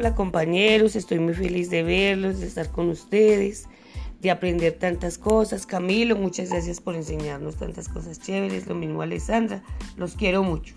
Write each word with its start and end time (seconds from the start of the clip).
Hola 0.00 0.14
compañeros, 0.14 0.96
estoy 0.96 1.18
muy 1.18 1.34
feliz 1.34 1.68
de 1.68 1.82
verlos, 1.82 2.40
de 2.40 2.46
estar 2.46 2.70
con 2.70 2.88
ustedes, 2.88 3.68
de 4.22 4.30
aprender 4.30 4.72
tantas 4.78 5.18
cosas. 5.18 5.66
Camilo, 5.66 6.16
muchas 6.16 6.48
gracias 6.48 6.80
por 6.80 6.94
enseñarnos 6.94 7.56
tantas 7.56 7.86
cosas 7.90 8.18
chéveres. 8.18 8.66
Lo 8.66 8.74
mismo 8.74 9.02
Alessandra, 9.02 9.62
los 9.98 10.14
quiero 10.14 10.42
mucho. 10.42 10.74